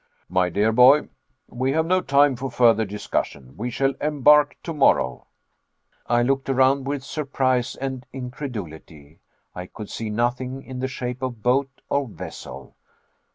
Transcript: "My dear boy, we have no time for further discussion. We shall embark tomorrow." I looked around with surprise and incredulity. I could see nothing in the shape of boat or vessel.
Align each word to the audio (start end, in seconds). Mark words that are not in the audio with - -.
"My 0.29 0.49
dear 0.49 0.71
boy, 0.71 1.09
we 1.47 1.73
have 1.73 1.85
no 1.85 2.01
time 2.01 2.35
for 2.35 2.49
further 2.49 2.85
discussion. 2.85 3.55
We 3.55 3.69
shall 3.69 3.93
embark 4.01 4.57
tomorrow." 4.63 5.27
I 6.07 6.23
looked 6.23 6.49
around 6.49 6.85
with 6.85 7.03
surprise 7.03 7.75
and 7.75 8.03
incredulity. 8.11 9.19
I 9.53 9.67
could 9.67 9.91
see 9.91 10.09
nothing 10.09 10.63
in 10.63 10.79
the 10.79 10.87
shape 10.87 11.21
of 11.21 11.43
boat 11.43 11.81
or 11.87 12.07
vessel. 12.07 12.75